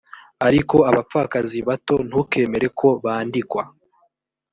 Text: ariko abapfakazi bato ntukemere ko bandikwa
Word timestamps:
ariko 0.47 0.75
abapfakazi 0.89 1.57
bato 1.67 1.95
ntukemere 2.07 2.67
ko 2.79 2.87
bandikwa 3.03 3.63